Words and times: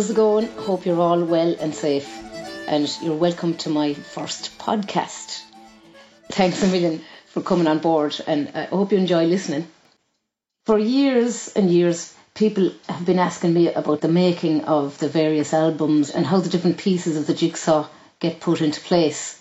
How's 0.00 0.08
it 0.08 0.16
going? 0.16 0.46
Hope 0.56 0.86
you're 0.86 0.98
all 0.98 1.22
well 1.22 1.54
and 1.60 1.74
safe. 1.74 2.08
And 2.66 2.90
you're 3.02 3.18
welcome 3.18 3.58
to 3.58 3.68
my 3.68 3.92
first 3.92 4.56
podcast. 4.56 5.42
Thanks 6.30 6.62
a 6.62 6.68
million 6.68 7.02
for 7.26 7.42
coming 7.42 7.66
on 7.66 7.80
board, 7.80 8.18
and 8.26 8.50
I 8.54 8.64
hope 8.64 8.92
you 8.92 8.96
enjoy 8.96 9.26
listening. 9.26 9.68
For 10.64 10.78
years 10.78 11.48
and 11.54 11.70
years, 11.70 12.14
people 12.32 12.72
have 12.88 13.04
been 13.04 13.18
asking 13.18 13.52
me 13.52 13.74
about 13.74 14.00
the 14.00 14.08
making 14.08 14.64
of 14.64 14.96
the 14.96 15.08
various 15.10 15.52
albums 15.52 16.08
and 16.08 16.24
how 16.24 16.40
the 16.40 16.48
different 16.48 16.78
pieces 16.78 17.18
of 17.18 17.26
the 17.26 17.34
jigsaw 17.34 17.86
get 18.20 18.40
put 18.40 18.62
into 18.62 18.80
place. 18.80 19.38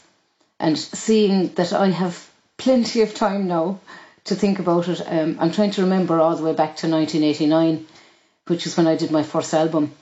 And 0.60 0.78
seeing 0.78 1.54
that 1.54 1.72
I 1.72 1.88
have 1.88 2.30
plenty 2.58 3.00
of 3.00 3.14
time 3.14 3.48
now 3.48 3.80
to 4.26 4.36
think 4.36 4.60
about 4.60 4.90
it, 4.90 5.02
um, 5.08 5.38
I'm 5.40 5.54
trying 5.54 5.72
to 5.72 5.84
remember 5.84 6.20
all 6.20 6.36
the 6.36 6.44
way 6.44 6.52
back 6.52 6.76
to 6.80 6.90
1989, 6.90 7.88
which 8.48 8.68
is 8.68 8.76
when 8.76 8.88
I 8.88 8.98
did 8.98 9.10
my 9.10 9.23
first 9.23 9.54
album. 9.54 9.94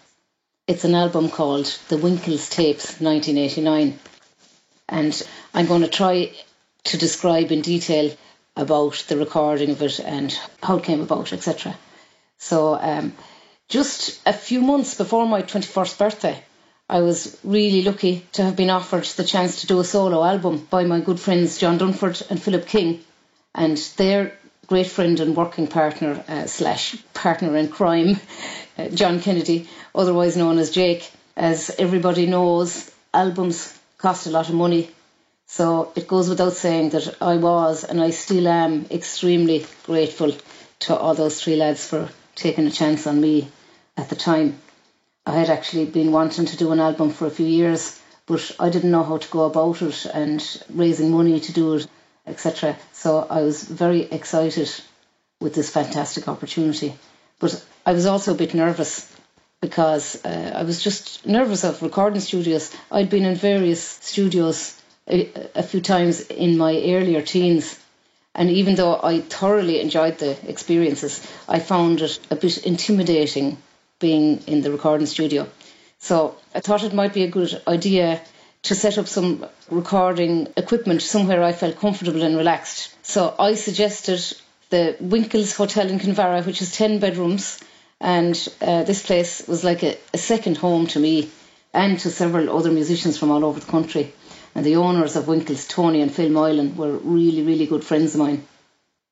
It's 0.68 0.84
an 0.84 0.96
album 0.96 1.30
called 1.30 1.66
The 1.88 1.96
Winkles 1.96 2.50
Tapes 2.50 3.00
1989. 3.00 3.98
And 4.90 5.28
I'm 5.54 5.66
going 5.66 5.84
to 5.84 5.88
try 5.88 6.34
to 6.84 6.98
describe 6.98 7.54
in 7.54 7.62
detail 7.62 8.14
about 8.58 9.06
the 9.08 9.16
recording 9.16 9.70
of 9.70 9.82
it 9.82 10.02
and 10.02 10.38
how 10.62 10.80
it 10.80 10.84
came 10.84 11.00
about, 11.00 11.32
etc. 11.32 11.74
So, 12.38 12.76
um, 12.76 13.14
just 13.70 14.20
a 14.26 14.34
few 14.34 14.60
months 14.60 14.96
before 14.96 15.26
my 15.26 15.42
21st 15.42 15.98
birthday, 15.98 16.44
I 16.90 17.00
was 17.00 17.40
really 17.46 17.84
lucky 17.84 18.26
to 18.34 18.44
have 18.44 18.58
been 18.58 18.70
offered 18.70 19.06
the 19.06 19.24
chance 19.24 19.62
to 19.62 19.68
do 19.68 19.80
a 19.80 19.86
solo 19.86 20.22
album 20.22 20.68
by 20.70 20.84
my 20.84 21.00
good 21.00 21.22
friends 21.22 21.58
John 21.60 21.80
Dunford 21.80 22.30
and 22.30 22.44
Philip 22.44 22.68
King, 22.68 23.06
and 23.56 23.78
their 23.96 24.38
great 24.68 24.88
friend 24.88 25.20
and 25.20 25.36
working 25.36 25.68
partner 25.68 26.24
uh, 26.28 26.46
slash 26.46 26.96
partner 27.14 27.56
in 27.58 27.70
crime, 27.70 28.20
uh, 28.78 28.90
John 28.90 29.20
Kennedy, 29.22 29.68
otherwise 29.96 30.38
known 30.38 30.60
as 30.60 30.72
Jake. 30.72 31.10
As 31.36 31.74
everybody 31.78 32.26
knows, 32.26 32.92
albums 33.14 33.78
cost 33.98 34.28
a 34.28 34.32
lot 34.32 34.50
of 34.50 34.56
money 34.56 34.90
so 35.50 35.94
it 35.96 36.08
goes 36.10 36.28
without 36.28 36.54
saying 36.54 36.90
that 36.90 37.22
I 37.22 37.38
was 37.38 37.86
and 37.86 38.02
I 38.02 38.10
still 38.10 38.48
am 38.50 38.86
extremely 38.92 39.66
grateful 39.86 40.34
to 40.82 40.96
all 40.96 41.16
those 41.16 41.42
three 41.42 41.56
lads 41.56 41.88
for 41.88 42.10
taking 42.36 42.68
a 42.68 42.72
chance 42.72 43.08
on 43.08 43.22
me 43.22 43.48
at 43.96 44.10
the 44.10 44.16
time. 44.18 44.60
I 45.26 45.32
had 45.32 45.50
actually 45.50 45.86
been 45.86 46.12
wanting 46.12 46.48
to 46.48 46.58
do 46.58 46.74
an 46.74 46.82
album 46.82 47.12
for 47.12 47.28
a 47.28 47.32
few 47.32 47.48
years, 47.48 48.00
but 48.26 48.52
I 48.60 48.70
didn't 48.70 48.92
know 48.92 49.04
how 49.04 49.18
to 49.18 49.30
go 49.30 49.46
about 49.46 49.82
it 49.82 50.06
and 50.14 50.44
raising 50.70 51.12
money 51.12 51.40
to 51.40 51.54
do 51.54 51.76
it, 51.76 51.88
etc. 52.28 52.76
So 52.94 53.26
I 53.30 53.42
was 53.42 53.64
very 53.64 54.02
excited 54.02 54.70
with 55.40 55.54
this 55.54 55.70
fantastic 55.70 56.28
opportunity. 56.28 56.96
But 57.40 57.64
I 57.86 57.94
was 57.94 58.06
also 58.06 58.34
a 58.34 58.38
bit 58.38 58.54
nervous 58.54 59.12
because 59.62 60.24
uh, 60.26 60.54
I 60.56 60.64
was 60.64 60.84
just 60.84 61.26
nervous 61.26 61.64
of 61.64 61.82
recording 61.82 62.20
studios. 62.22 62.76
I'd 62.92 63.10
been 63.10 63.26
in 63.26 63.36
various 63.36 63.82
studios 63.82 64.80
a, 65.08 65.32
a 65.56 65.64
few 65.64 65.82
times 65.82 66.22
in 66.22 66.58
my 66.58 66.74
earlier 66.76 67.22
teens. 67.22 67.80
And 68.36 68.50
even 68.52 68.76
though 68.76 69.00
I 69.02 69.22
thoroughly 69.22 69.82
enjoyed 69.82 70.20
the 70.20 70.38
experiences, 70.48 71.26
I 71.48 71.60
found 71.60 72.02
it 72.02 72.20
a 72.30 72.36
bit 72.36 72.66
intimidating 72.66 73.58
being 74.00 74.44
in 74.46 74.62
the 74.62 74.72
recording 74.72 75.08
studio. 75.08 75.48
So 76.00 76.38
I 76.54 76.60
thought 76.60 76.84
it 76.84 76.94
might 76.94 77.14
be 77.14 77.24
a 77.24 77.32
good 77.32 77.60
idea 77.68 78.22
to 78.68 78.76
set 78.76 78.98
up 78.98 79.08
some 79.08 79.46
recording 79.70 80.48
equipment 80.56 81.02
somewhere 81.02 81.44
I 81.44 81.54
felt 81.54 81.80
comfortable 81.80 82.22
and 82.22 82.38
relaxed. 82.38 82.96
So 83.06 83.36
I 83.38 83.56
suggested 83.56 84.22
the 84.70 84.96
Winkles 85.00 85.56
Hotel 85.56 85.90
in 85.90 86.00
Kinvara, 86.00 86.46
which 86.46 86.62
is 86.62 86.76
10 86.76 87.00
bedrooms. 87.00 87.60
And 88.00 88.36
uh, 88.62 88.84
this 88.84 89.06
place 89.06 89.48
was 89.48 89.64
like 89.64 89.84
a, 89.84 89.98
a 90.14 90.18
second 90.18 90.58
home 90.58 90.88
to 90.88 91.00
me 91.00 91.30
and 91.74 92.00
to 92.00 92.10
several 92.10 92.56
other 92.56 92.72
musicians 92.72 93.18
from 93.18 93.32
all 93.32 93.44
over 93.44 93.60
the 93.60 93.72
country 93.72 94.14
and 94.58 94.66
the 94.66 94.78
owners 94.78 95.16
of 95.16 95.28
Winkles, 95.28 95.68
Tony 95.68 96.02
and 96.02 96.12
Phil 96.12 96.32
Moylan, 96.32 96.76
were 96.76 96.98
really, 96.98 97.44
really 97.44 97.68
good 97.68 97.84
friends 97.84 98.16
of 98.16 98.22
mine. 98.22 98.44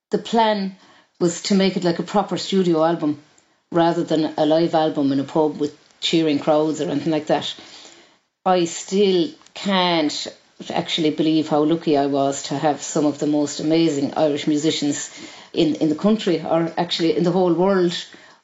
The 0.10 0.18
plan 0.18 0.76
was 1.20 1.44
to 1.44 1.56
make 1.56 1.78
it 1.78 1.84
like 1.84 2.00
a 2.00 2.04
proper 2.04 2.38
studio 2.38 2.84
album 2.84 3.22
rather 3.72 4.04
than 4.04 4.34
a 4.38 4.46
live 4.48 4.74
album 4.74 5.12
in 5.12 5.20
a 5.20 5.24
pub 5.24 5.60
with 5.60 5.78
cheering 6.02 6.40
crowds 6.40 6.82
or 6.82 6.90
anything 6.90 7.12
like 7.12 7.28
that. 7.28 7.54
I 8.48 8.66
still 8.66 9.30
can't 9.56 10.28
actually 10.70 11.10
believe 11.10 11.50
how 11.50 11.64
lucky 11.64 11.98
I 11.98 12.06
was 12.06 12.44
to 12.44 12.56
have 12.56 12.84
some 12.84 13.08
of 13.08 13.18
the 13.18 13.26
most 13.26 13.60
amazing 13.60 14.14
Irish 14.14 14.46
musicians 14.46 15.10
in, 15.52 15.74
in 15.74 15.90
the 15.90 15.96
country 15.96 16.44
or 16.44 16.72
actually 16.78 17.18
in 17.18 17.24
the 17.24 17.32
whole 17.32 17.56
world 17.56 17.96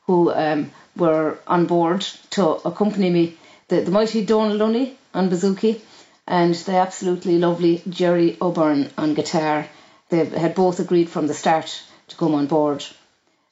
who 0.07 0.33
um, 0.33 0.71
were 0.97 1.37
on 1.45 1.67
board 1.67 2.01
to 2.31 2.43
accompany 2.65 3.11
me. 3.11 3.37
The, 3.67 3.81
the 3.81 3.91
mighty 3.91 4.25
Donal 4.25 4.57
Lunny 4.57 4.97
on 5.13 5.29
bouzouki, 5.29 5.79
and 6.27 6.55
the 6.55 6.77
absolutely 6.77 7.37
lovely 7.37 7.83
Gerry 7.87 8.37
O'Beirne 8.41 8.89
on 8.97 9.13
guitar. 9.13 9.67
They 10.09 10.25
had 10.25 10.55
both 10.55 10.79
agreed 10.79 11.09
from 11.09 11.27
the 11.27 11.35
start 11.35 11.79
to 12.07 12.15
come 12.15 12.33
on 12.33 12.47
board. 12.47 12.83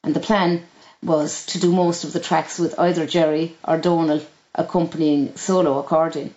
And 0.03 0.15
the 0.15 0.19
plan 0.19 0.63
was 1.03 1.45
to 1.47 1.59
do 1.59 1.71
most 1.71 2.05
of 2.05 2.11
the 2.11 2.19
tracks 2.19 2.57
with 2.57 2.79
either 2.79 3.05
Gerry 3.05 3.55
or 3.63 3.77
Donal 3.77 4.21
accompanying 4.55 5.35
solo 5.35 5.77
accordion. 5.77 6.33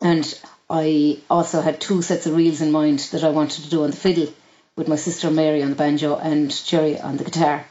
And 0.00 0.40
I 0.68 1.18
also 1.28 1.60
had 1.60 1.80
two 1.80 2.00
sets 2.02 2.26
of 2.26 2.36
reels 2.36 2.60
in 2.60 2.72
mind 2.72 3.00
that 3.12 3.24
I 3.24 3.30
wanted 3.30 3.64
to 3.64 3.70
do 3.70 3.84
on 3.84 3.90
the 3.90 3.96
fiddle 3.96 4.32
with 4.76 4.88
my 4.88 4.96
sister 4.96 5.30
Mary 5.30 5.62
on 5.62 5.70
the 5.70 5.76
banjo 5.76 6.16
and 6.16 6.50
Gerry 6.64 6.98
on 6.98 7.16
the 7.16 7.24
guitar. 7.24 7.66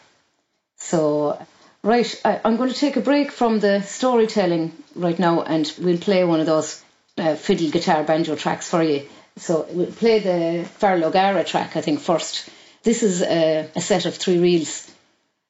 So, 0.77 1.41
right, 1.81 2.21
I, 2.23 2.41
am 2.43 2.57
going 2.57 2.69
to 2.69 2.75
take 2.75 2.97
a 2.97 3.01
break 3.01 3.31
from 3.31 3.59
the 3.59 3.81
storytelling 3.81 4.73
right 4.95 5.17
now 5.17 5.41
and 5.41 5.71
we'll 5.79 5.97
play 5.97 6.23
one 6.23 6.39
of 6.39 6.45
those 6.45 6.83
uh, 7.17 7.35
fiddle, 7.35 7.69
guitar, 7.71 8.03
banjo 8.03 8.35
tracks 8.35 8.69
for 8.69 8.83
you. 8.83 9.07
So 9.37 9.65
we'll 9.71 9.91
play 9.91 10.19
the 10.19 10.65
Farrell 10.65 11.05
O'Gara 11.05 11.43
track, 11.43 11.77
I 11.77 11.81
think, 11.81 11.99
first. 11.99 12.49
This 12.83 13.03
is 13.03 13.21
a, 13.21 13.69
a 13.75 13.81
set 13.81 14.05
of 14.05 14.15
three 14.15 14.37
reels. 14.37 14.89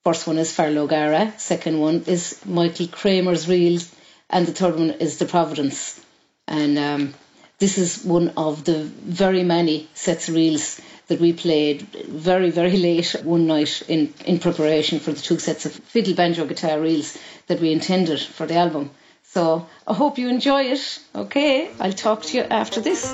First 0.04 0.28
one 0.28 0.38
is 0.38 0.54
Farrell 0.54 0.78
O'Gara, 0.80 1.34
second 1.38 1.80
one 1.80 2.04
is 2.08 2.40
Michael 2.46 2.88
Kramer's 2.88 3.48
reels, 3.50 3.94
and 4.30 4.48
the 4.48 4.54
third 4.54 4.76
one 4.76 4.92
is 4.92 5.18
the 5.18 5.26
Providence. 5.26 6.00
And 6.50 6.78
um, 6.80 7.14
this 7.60 7.78
is 7.78 8.04
one 8.04 8.34
of 8.36 8.66
the 8.66 8.84
very 8.84 9.44
many 9.44 9.88
sets 9.94 10.28
of 10.28 10.36
reels 10.36 10.82
that 11.08 11.20
we 11.20 11.32
played 11.32 11.82
very, 11.82 12.50
very 12.50 12.76
late 12.78 13.16
one 13.24 13.48
night 13.48 13.84
in, 13.88 14.14
in 14.26 14.40
preparation 14.40 15.00
for 15.00 15.12
the 15.12 15.22
two 15.22 15.40
sets 15.40 15.66
of 15.66 15.74
fiddle, 15.74 16.16
banjo, 16.16 16.46
guitar 16.46 16.80
reels 16.80 17.18
that 17.48 17.60
we 17.60 17.72
intended 17.72 18.20
for 18.20 18.48
the 18.48 18.56
album. 18.56 18.90
So 19.24 19.68
I 19.88 19.94
hope 19.94 20.18
you 20.18 20.28
enjoy 20.28 20.64
it. 20.64 21.00
Okay, 21.14 21.70
I'll 21.80 21.94
talk 21.94 22.24
to 22.24 22.38
you 22.38 22.44
after 22.44 22.82
this. 22.82 23.14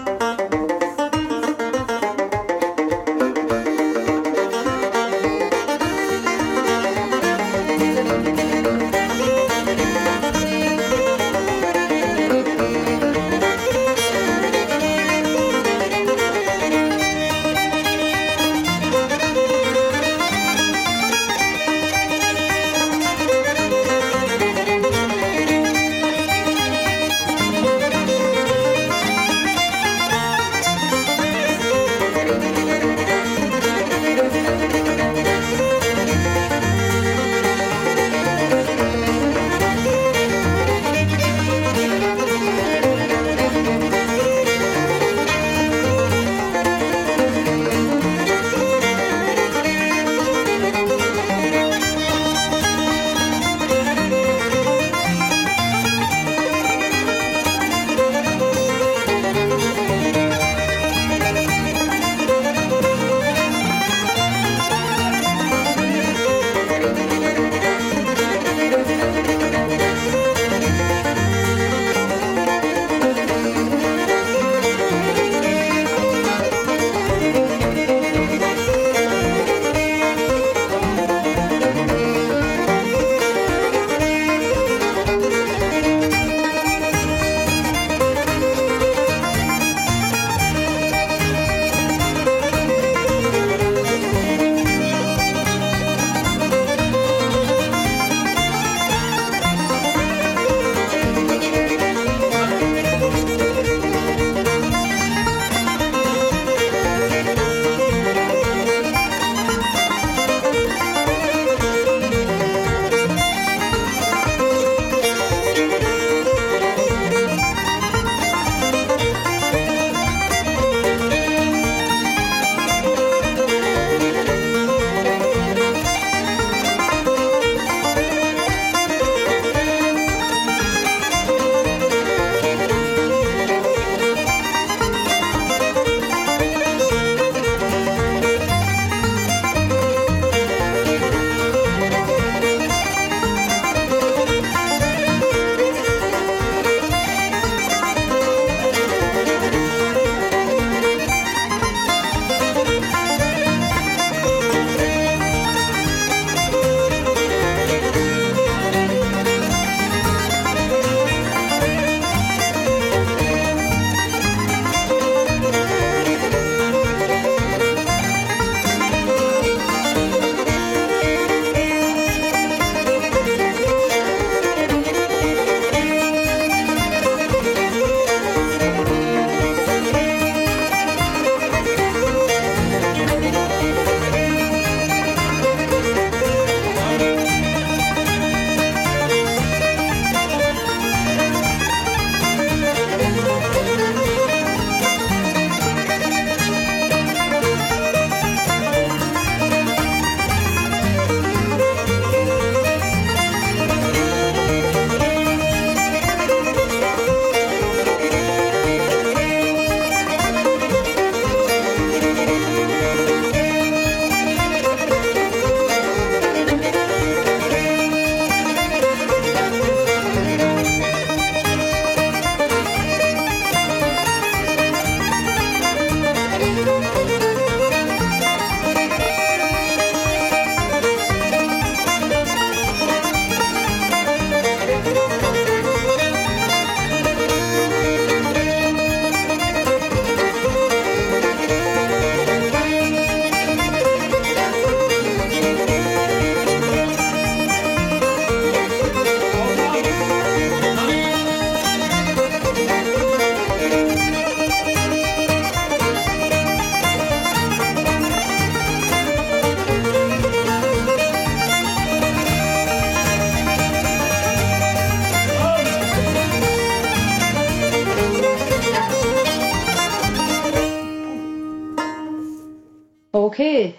Okay, 273.45 273.75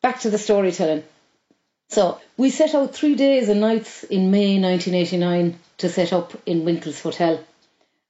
back 0.00 0.20
to 0.20 0.30
the 0.30 0.38
storytelling. 0.38 1.02
So 1.88 2.20
we 2.36 2.50
set 2.50 2.76
out 2.76 2.94
three 2.94 3.16
days 3.16 3.48
and 3.48 3.60
nights 3.60 4.04
in 4.04 4.30
May 4.30 4.60
1989 4.60 5.58
to 5.78 5.88
set 5.88 6.12
up 6.12 6.40
in 6.46 6.64
Winkles 6.64 7.02
Hotel. 7.02 7.40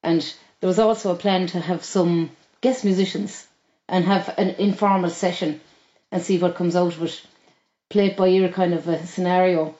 And 0.02 0.20
there 0.60 0.69
was 0.69 0.78
also 0.78 1.10
a 1.10 1.22
plan 1.25 1.46
to 1.46 1.60
have 1.60 1.82
some 1.82 2.31
guest 2.60 2.84
musicians 2.84 3.47
and 3.88 4.04
have 4.04 4.35
an 4.37 4.50
informal 4.59 5.09
session 5.09 5.62
and 6.12 6.23
see 6.23 6.37
what 6.37 6.56
comes 6.56 6.76
out 6.76 6.94
of 6.94 7.02
it. 7.02 7.23
Play 7.88 8.09
it 8.09 8.16
by 8.18 8.28
ear 8.28 8.50
kind 8.50 8.75
of 8.75 8.87
a 8.87 9.06
scenario. 9.06 9.76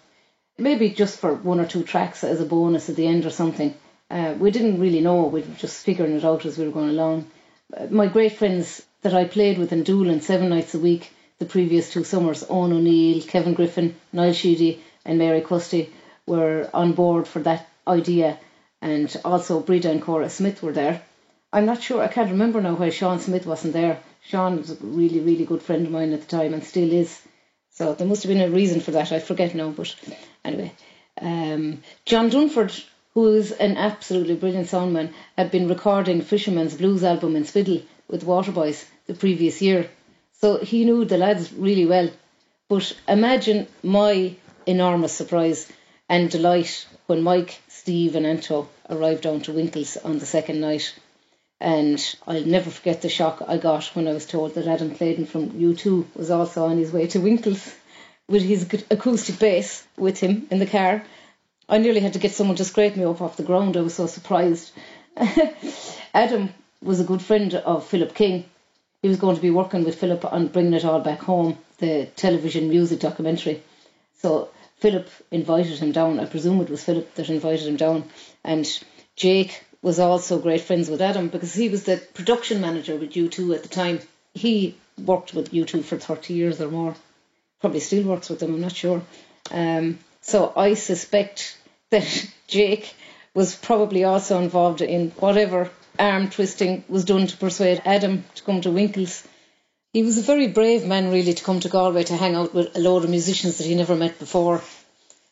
Maybe 0.57 0.89
just 0.89 1.19
for 1.19 1.35
one 1.35 1.61
or 1.61 1.67
two 1.67 1.83
tracks 1.83 2.25
as 2.25 2.41
a 2.41 2.47
bonus 2.47 2.89
at 2.89 2.97
the 2.97 3.07
end 3.07 3.27
or 3.27 3.31
something. 3.31 3.75
Uh, 4.11 4.35
we 4.39 4.51
didn't 4.51 4.81
really 4.81 5.03
know. 5.03 5.25
We 5.25 5.43
were 5.43 5.57
just 5.59 5.85
figuring 5.85 6.17
it 6.17 6.25
out 6.25 6.47
as 6.47 6.57
we 6.57 6.65
were 6.65 6.73
going 6.73 6.89
along. 6.89 7.31
Uh, 7.77 7.87
my 7.91 8.07
great 8.07 8.33
friends 8.33 8.83
that 9.03 9.13
I 9.13 9.27
played 9.27 9.59
with 9.59 9.75
in 9.75 9.83
Doolin 9.83 10.23
seven 10.23 10.49
nights 10.49 10.75
a 10.75 10.79
week 10.79 11.13
the 11.39 11.47
previous 11.47 11.93
two 11.93 12.05
summers, 12.05 12.45
Owen 12.49 12.73
O'Neill, 12.73 13.23
Kevin 13.23 13.55
Griffin, 13.55 13.95
Niall 14.13 14.33
Sheedy, 14.33 14.83
and 15.05 15.19
Mary 15.19 15.41
Custy 15.41 15.91
were 16.27 16.69
on 16.75 16.93
board 16.93 17.27
for 17.27 17.41
that 17.41 17.67
idea, 17.87 18.39
and 18.83 19.15
also 19.25 19.61
Breda 19.61 19.91
and 19.91 20.03
Cora 20.03 20.29
Smyth 20.29 20.63
were 20.63 20.73
there. 20.73 21.03
I'm 21.53 21.65
not 21.65 21.83
sure, 21.83 22.03
I 22.03 22.09
can't 22.09 22.31
remember 22.31 22.61
now 22.61 22.75
why 22.75 22.91
Sean 22.91 23.21
Smyth 23.21 23.47
wasn't 23.47 23.73
there. 23.73 24.01
Sean 24.23 24.59
was 24.59 24.71
a 24.71 24.77
really, 24.83 25.21
really 25.21 25.47
good 25.47 25.63
friend 25.63 25.87
of 25.87 25.93
mine 25.93 26.13
at 26.13 26.21
the 26.21 26.27
time 26.27 26.53
and 26.53 26.63
still 26.63 26.93
is. 26.93 27.21
So 27.71 27.95
there 27.95 28.07
must 28.07 28.25
have 28.25 28.31
been 28.31 28.43
a 28.43 28.51
reason 28.51 28.81
for 28.81 28.91
that. 28.91 29.13
I 29.13 29.21
forget 29.21 29.55
now, 29.55 29.71
but 29.71 29.95
anyway. 30.45 30.73
Um, 31.21 31.83
John 32.05 32.31
Dunford, 32.31 32.85
who 33.15 33.35
is 33.35 33.53
an 33.53 33.77
absolutely 33.77 34.35
brilliant 34.35 34.69
soundman, 34.69 35.13
had 35.37 35.51
been 35.51 35.69
recording 35.69 36.21
Fisherman's 36.21 36.75
Blues 36.75 37.03
album 37.03 37.37
in 37.37 37.45
Spiddal 37.45 37.83
with 38.09 38.25
Waterboys 38.25 38.85
the 39.07 39.15
previous 39.15 39.63
year. 39.63 39.89
So 40.41 40.59
he 40.59 40.85
knew 40.85 41.05
the 41.05 41.19
lads 41.19 41.53
really 41.53 41.87
well. 41.87 42.11
But 42.69 42.97
imagine 43.09 43.67
my 43.83 44.35
enormous 44.67 45.13
surprise 45.13 45.71
and 46.09 46.31
delight 46.31 46.87
when 47.07 47.23
Mike, 47.23 47.61
Steve, 47.69 48.15
and 48.15 48.27
Anto 48.27 48.69
arrived 48.89 49.23
down 49.23 49.41
to 49.43 49.53
Winkles 49.53 49.97
on 49.97 50.19
the 50.19 50.27
second 50.27 50.61
night. 50.61 50.95
And 51.61 51.99
I'll 52.27 52.45
never 52.45 52.71
forget 52.71 53.03
the 53.03 53.09
shock 53.09 53.43
I 53.49 53.57
got 53.57 53.85
when 53.97 54.07
I 54.07 54.13
was 54.13 54.27
told 54.27 54.55
that 54.55 54.69
Adam 54.69 54.95
Clayton 54.95 55.27
from 55.27 55.51
U2 55.51 56.15
was 56.15 56.31
also 56.31 56.67
on 56.67 56.79
his 56.79 56.93
way 56.93 57.09
to 57.09 57.21
Winkles 57.21 57.75
with 58.29 58.43
his 58.43 58.63
acoustic 58.91 59.39
bass 59.39 59.85
with 59.97 60.21
him 60.21 60.47
in 60.51 60.61
the 60.61 60.67
car. 60.67 61.03
I 61.69 61.79
nearly 61.79 62.01
had 62.01 62.13
to 62.13 62.19
get 62.19 62.33
someone 62.33 62.57
to 62.57 62.65
scrape 62.65 62.97
me 62.97 63.05
up 63.05 63.21
off 63.21 63.37
the 63.37 63.43
ground. 63.43 63.77
I 63.77 63.81
was 63.81 63.95
so 63.95 64.07
surprised. 64.07 64.71
Adam 66.15 66.51
was 66.81 67.01
a 67.01 67.05
good 67.05 67.23
friend 67.23 67.55
of 67.55 67.87
Philip 67.87 68.15
King, 68.15 68.45
he 69.03 69.09
was 69.09 69.19
going 69.19 69.37
to 69.37 69.43
be 69.43 69.51
working 69.51 69.85
with 69.85 69.99
Philip 69.99 70.25
on 70.25 70.49
bringing 70.49 70.75
it 70.75 70.85
all 70.85 71.01
back 71.01 71.21
home, 71.21 71.59
the 71.79 72.07
television 72.17 72.69
music 72.69 73.01
documentary. 73.01 73.63
So 74.21 74.51
Philip 74.79 75.09
invited 75.31 75.79
him 75.79 75.93
down. 75.93 76.19
I 76.19 76.25
presume 76.25 76.61
it 76.61 76.71
was 76.71 76.85
Philip 76.85 77.15
that 77.15 77.31
invited 77.31 77.67
him 77.67 77.77
down. 77.77 78.05
And 78.45 78.67
Jake 79.15 79.65
was 79.83 79.99
also 79.99 80.41
great 80.41 80.63
friends 80.63 80.91
with 80.91 81.01
Adam 81.01 81.29
because 81.29 81.55
he 81.55 81.69
was 81.69 81.85
the 81.85 82.03
production 82.15 82.61
manager 82.61 82.97
with 82.97 83.13
U2 83.13 83.55
at 83.55 83.63
the 83.63 83.69
time. 83.69 84.01
He 84.35 84.77
worked 84.99 85.35
with 85.35 85.53
U2 85.53 85.85
for 85.85 85.97
30 85.97 86.35
years 86.35 86.61
or 86.61 86.69
more. 86.69 86.95
Probably 87.61 87.81
still 87.81 88.05
works 88.05 88.29
with 88.29 88.41
them, 88.41 88.55
I'm 88.55 88.61
not 88.61 88.75
sure. 88.75 89.03
Um, 89.51 89.99
so 90.21 90.53
I 90.57 90.75
suspect 90.75 91.57
that 91.91 92.29
Jake 92.49 92.95
was 93.35 93.55
probably 93.55 94.05
also 94.05 94.41
involved 94.41 94.81
in 94.81 95.11
whatever 95.11 95.71
arm 95.99 96.31
twisting 96.31 96.85
was 96.89 97.05
done 97.05 97.27
to 97.27 97.37
persuade 97.37 97.83
Adam 97.85 98.25
to 98.35 98.43
come 98.43 98.61
to 98.61 98.71
Winkles. 98.71 99.27
He 99.93 100.03
was 100.03 100.19
a 100.19 100.23
very 100.23 100.49
brave 100.49 100.87
man, 100.87 101.11
really, 101.11 101.35
to 101.35 101.45
come 101.45 101.61
to 101.61 101.69
Galway 101.69 102.05
to 102.05 102.17
hang 102.17 102.35
out 102.35 102.55
with 102.55 102.77
a 102.77 102.81
load 102.81 103.05
of 103.05 103.11
musicians 103.11 103.59
that 103.59 103.67
he 103.67 103.75
never 103.75 103.97
met 103.97 104.19
before. 104.19 104.63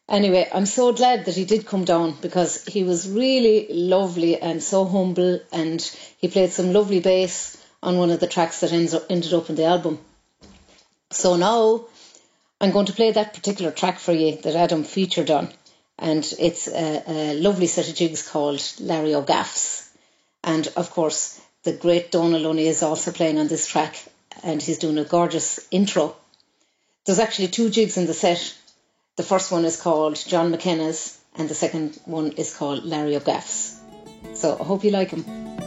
Anyway, 0.09 0.49
I'm 0.53 0.67
so 0.67 0.93
glad 0.93 1.25
that 1.25 1.35
he 1.35 1.45
did 1.45 1.67
come 1.67 1.85
down 1.85 2.17
because 2.21 2.65
he 2.65 2.85
was 2.85 3.11
really 3.11 3.67
lovely 3.73 4.41
and 4.41 4.63
so 4.63 4.85
humble, 4.85 5.41
and 5.53 5.83
he 6.19 6.29
played 6.29 6.53
some 6.53 6.73
lovely 6.73 7.01
bass 7.01 7.57
on 7.83 7.99
one 7.99 8.11
of 8.11 8.21
the 8.21 8.27
tracks 8.27 8.61
that 8.61 8.73
ends 8.73 8.95
up, 8.95 9.07
ended 9.11 9.35
up 9.35 9.51
in 9.51 9.57
the 9.57 9.65
album. 9.65 9.99
So 11.11 11.37
now 11.37 11.87
I'm 12.61 12.71
going 12.71 12.87
to 12.87 12.93
play 12.93 13.13
that 13.13 13.35
particular 13.35 13.71
track 13.71 13.99
for 13.99 14.13
you 14.13 14.37
that 14.37 14.57
Adam 14.57 14.85
featured 14.85 15.31
on, 15.31 15.49
and 15.99 16.25
it's 16.39 16.69
a, 16.69 17.03
a 17.07 17.35
lovely 17.35 17.67
set 17.67 17.89
of 17.89 17.95
jigs 17.95 18.29
called 18.29 18.63
Larry 18.81 19.15
O'Gaff's. 19.15 19.86
And 20.47 20.69
of 20.77 20.91
course, 20.91 21.41
the 21.65 21.73
great 21.73 22.13
Donal 22.13 22.41
Lunny 22.41 22.69
is 22.69 22.85
also 22.85 23.11
playing 23.11 23.39
on 23.39 23.49
this 23.49 23.67
track 23.67 24.03
and 24.45 24.63
he's 24.63 24.79
doing 24.79 24.97
a 24.97 25.05
gorgeous 25.05 25.67
intro. 25.73 26.15
There's 27.05 27.19
actually 27.19 27.49
two 27.49 27.69
jigs 27.69 27.97
in 27.97 28.07
the 28.07 28.15
set. 28.15 28.55
The 29.17 29.25
first 29.25 29.51
one 29.51 29.65
is 29.65 29.81
called 29.81 30.15
John 30.17 30.53
McKenna's 30.53 31.19
and 31.35 31.49
the 31.49 31.55
second 31.55 32.01
one 32.05 32.33
is 32.33 32.57
called 32.57 32.85
Larry 32.85 33.17
O'Gaff's. 33.17 33.77
So 34.35 34.57
I 34.59 34.63
hope 34.63 34.85
you 34.85 34.93
like 34.93 35.11
them. 35.11 35.66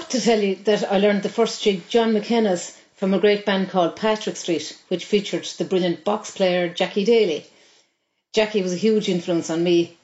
Forgot 0.00 0.12
to 0.12 0.20
tell 0.20 0.40
you 0.40 0.54
that 0.64 0.90
I 0.90 0.96
learned 0.96 1.22
the 1.22 1.28
first 1.28 1.62
jig, 1.62 1.86
John 1.90 2.14
McKenna's, 2.14 2.74
from 2.94 3.12
a 3.12 3.18
great 3.18 3.44
band 3.44 3.68
called 3.68 3.96
Patrick 3.96 4.36
Street, 4.36 4.78
which 4.88 5.04
featured 5.04 5.44
the 5.58 5.64
brilliant 5.66 6.04
box 6.04 6.30
player 6.30 6.68
Jackie 6.72 7.04
Daly. 7.04 7.44
Jackie 8.32 8.62
was 8.62 8.72
a 8.72 8.76
huge 8.86 9.10
influence 9.10 9.50
on 9.50 9.62
me. 9.62 9.94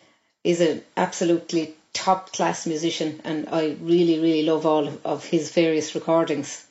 He's 0.44 0.60
an 0.60 0.82
absolutely 0.98 1.74
top 1.94 2.32
class 2.32 2.66
musician, 2.66 3.22
and 3.24 3.48
I 3.50 3.76
really, 3.80 4.18
really 4.18 4.42
love 4.42 4.66
all 4.66 4.86
of 5.02 5.24
his 5.24 5.50
various 5.50 5.94
recordings. 5.94 6.66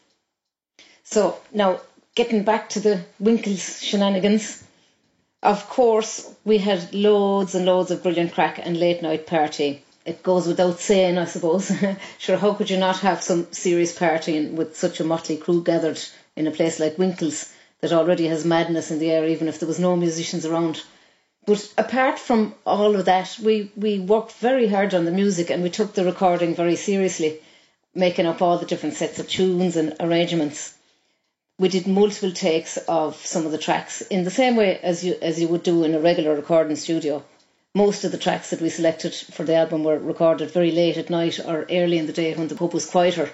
So, 1.03 1.35
now 1.51 1.81
getting 2.13 2.43
back 2.43 2.69
to 2.69 2.79
the 2.79 3.03
Winkles 3.19 3.81
shenanigans, 3.81 4.63
of 5.41 5.67
course, 5.67 6.31
we 6.43 6.59
had 6.59 6.93
loads 6.93 7.55
and 7.55 7.65
loads 7.65 7.89
of 7.89 8.03
brilliant 8.03 8.33
crack 8.33 8.59
and 8.61 8.79
late 8.79 9.01
night 9.01 9.25
party 9.25 9.84
it 10.05 10.21
goes 10.21 10.45
without 10.47 10.79
saying, 10.79 11.17
I 11.17 11.25
suppose. 11.25 11.71
sure, 12.19 12.37
how 12.37 12.53
could 12.53 12.69
you 12.69 12.77
not 12.77 12.99
have 12.99 13.23
some 13.23 13.51
serious 13.51 13.97
partying 13.97 14.51
with 14.51 14.77
such 14.77 14.99
a 14.99 15.03
motley 15.03 15.35
crew 15.37 15.63
gathered 15.63 15.99
in 16.35 16.45
a 16.45 16.51
place 16.51 16.79
like 16.79 16.99
Winkles 16.99 17.51
that 17.81 17.91
already 17.91 18.27
has 18.27 18.45
madness 18.45 18.91
in 18.91 18.99
the 18.99 19.09
air, 19.09 19.25
even 19.25 19.47
if 19.47 19.59
there 19.59 19.67
was 19.67 19.79
no 19.79 19.95
musicians 19.95 20.45
around? 20.45 20.83
But 21.47 21.67
apart 21.77 22.19
from 22.19 22.53
all 22.67 22.95
of 22.95 23.05
that, 23.05 23.37
we, 23.41 23.71
we 23.75 23.99
worked 23.99 24.33
very 24.33 24.67
hard 24.67 24.93
on 24.93 25.05
the 25.05 25.11
music 25.11 25.49
and 25.49 25.63
we 25.63 25.71
took 25.71 25.93
the 25.93 26.05
recording 26.05 26.53
very 26.53 26.75
seriously, 26.75 27.39
making 27.95 28.27
up 28.27 28.43
all 28.43 28.59
the 28.59 28.65
different 28.67 28.95
sets 28.95 29.17
of 29.17 29.27
tunes 29.27 29.75
and 29.75 29.95
arrangements. 29.99 30.75
We 31.57 31.67
did 31.69 31.87
multiple 31.87 32.31
takes 32.31 32.77
of 32.77 33.15
some 33.25 33.45
of 33.47 33.51
the 33.51 33.57
tracks 33.57 34.01
in 34.01 34.23
the 34.23 34.29
same 34.31 34.55
way 34.55 34.77
as 34.83 35.03
you 35.03 35.15
as 35.21 35.39
you 35.41 35.47
would 35.47 35.63
do 35.63 35.83
in 35.83 35.95
a 35.95 35.99
regular 35.99 36.35
recording 36.35 36.75
studio 36.75 37.23
most 37.75 38.05
of 38.05 38.11
the 38.13 38.17
tracks 38.17 38.51
that 38.51 38.61
we 38.61 38.69
selected 38.69 39.13
for 39.13 39.43
the 39.43 39.53
album 39.53 39.83
were 39.83 39.99
recorded 39.99 40.49
very 40.49 40.71
late 40.71 40.95
at 40.95 41.09
night 41.09 41.39
or 41.39 41.67
early 41.69 41.97
in 41.97 42.07
the 42.07 42.13
day 42.13 42.33
when 42.33 42.47
the 42.47 42.55
pub 42.55 42.73
was 42.73 42.89
quieter. 42.89 43.29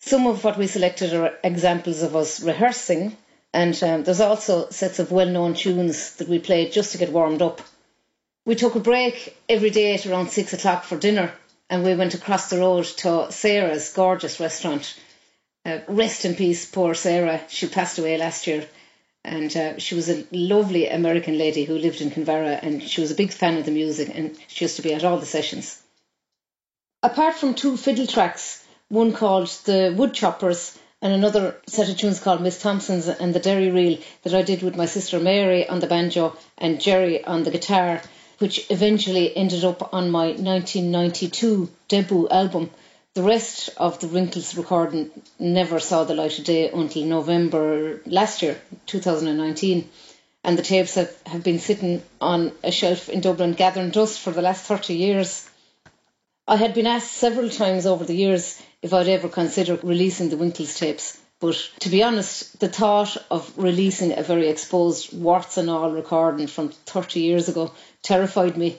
Some 0.00 0.26
of 0.26 0.42
what 0.42 0.56
we 0.56 0.66
selected 0.66 1.12
are 1.12 1.34
examples 1.44 2.02
of 2.02 2.16
us 2.16 2.40
rehearsing, 2.40 3.14
and 3.52 3.80
um, 3.82 4.04
there's 4.04 4.22
also 4.22 4.70
sets 4.70 4.98
of 5.00 5.12
well 5.12 5.28
known 5.28 5.52
tunes 5.52 6.16
that 6.16 6.28
we 6.28 6.38
played 6.38 6.72
just 6.72 6.92
to 6.92 6.98
get 6.98 7.12
warmed 7.12 7.42
up. 7.42 7.60
We 8.46 8.54
took 8.54 8.74
a 8.74 8.80
break 8.80 9.36
every 9.50 9.70
day 9.70 9.92
at 9.94 10.06
around 10.06 10.30
six 10.30 10.54
o'clock 10.54 10.84
for 10.84 10.96
dinner, 10.96 11.30
and 11.68 11.84
we 11.84 11.94
went 11.94 12.14
across 12.14 12.48
the 12.48 12.60
road 12.60 12.86
to 12.98 13.30
Sarah's 13.30 13.92
gorgeous 13.92 14.40
restaurant. 14.40 14.98
Uh, 15.66 15.80
rest 15.88 16.24
in 16.24 16.34
peace, 16.36 16.64
poor 16.64 16.94
Sarah. 16.94 17.42
She 17.48 17.66
passed 17.66 17.98
away 17.98 18.16
last 18.16 18.46
year 18.46 18.66
and 19.24 19.56
uh, 19.56 19.78
she 19.78 19.94
was 19.94 20.08
a 20.08 20.26
lovely 20.32 20.88
American 20.88 21.38
lady 21.38 21.64
who 21.64 21.78
lived 21.78 22.00
in 22.00 22.10
Kinvara, 22.10 22.58
and 22.62 22.82
she 22.82 23.00
was 23.00 23.10
a 23.10 23.16
big 23.16 23.32
fan 23.32 23.56
of 23.56 23.64
the 23.64 23.70
music, 23.70 24.10
and 24.14 24.36
she 24.48 24.64
used 24.64 24.76
to 24.76 24.82
be 24.82 24.94
at 24.94 25.04
all 25.04 25.18
the 25.18 25.26
sessions. 25.26 25.82
Apart 27.02 27.34
from 27.34 27.54
two 27.54 27.76
fiddle 27.76 28.06
tracks, 28.06 28.64
one 28.88 29.12
called 29.12 29.48
The 29.64 29.94
Woodchoppers 29.96 30.76
and 31.00 31.12
another 31.12 31.56
set 31.66 31.88
of 31.88 31.96
tunes 31.96 32.18
called 32.20 32.40
Miss 32.40 32.60
Thompson's 32.60 33.06
and 33.06 33.32
the 33.32 33.38
Derry 33.38 33.70
Reel 33.70 33.98
that 34.22 34.34
I 34.34 34.42
did 34.42 34.62
with 34.62 34.76
my 34.76 34.86
sister 34.86 35.20
Mary 35.20 35.68
on 35.68 35.78
the 35.78 35.86
banjo 35.86 36.36
and 36.56 36.80
Gerry 36.80 37.22
on 37.22 37.44
the 37.44 37.52
guitar, 37.52 38.02
which 38.38 38.68
eventually 38.70 39.36
ended 39.36 39.64
up 39.64 39.94
on 39.94 40.10
my 40.10 40.28
1992 40.28 41.70
debut 41.86 42.28
album 42.28 42.70
the 43.18 43.24
rest 43.24 43.70
of 43.78 43.98
the 43.98 44.06
Winkles 44.06 44.56
recording 44.56 45.10
never 45.40 45.80
saw 45.80 46.04
the 46.04 46.14
light 46.14 46.38
of 46.38 46.44
day 46.44 46.70
until 46.70 47.04
November 47.04 48.00
last 48.06 48.42
year, 48.42 48.56
2019. 48.86 49.88
And 50.44 50.56
the 50.56 50.62
tapes 50.62 50.94
have, 50.94 51.12
have 51.26 51.42
been 51.42 51.58
sitting 51.58 52.00
on 52.20 52.52
a 52.62 52.70
shelf 52.70 53.08
in 53.08 53.20
Dublin 53.20 53.54
gathering 53.54 53.90
dust 53.90 54.20
for 54.20 54.30
the 54.30 54.40
last 54.40 54.64
30 54.66 54.94
years. 54.94 55.50
I 56.46 56.54
had 56.54 56.74
been 56.74 56.86
asked 56.86 57.10
several 57.10 57.50
times 57.50 57.86
over 57.86 58.04
the 58.04 58.14
years 58.14 58.62
if 58.82 58.94
I'd 58.94 59.08
ever 59.08 59.28
consider 59.28 59.74
releasing 59.82 60.28
the 60.28 60.36
Winkles 60.36 60.78
tapes. 60.78 61.18
But 61.40 61.56
to 61.80 61.88
be 61.88 62.04
honest, 62.04 62.60
the 62.60 62.68
thought 62.68 63.16
of 63.32 63.52
releasing 63.58 64.16
a 64.16 64.22
very 64.22 64.48
exposed 64.48 65.12
warts 65.12 65.56
and 65.56 65.68
all 65.68 65.90
recording 65.90 66.46
from 66.46 66.68
30 66.68 67.18
years 67.18 67.48
ago 67.48 67.72
terrified 68.02 68.56
me 68.56 68.78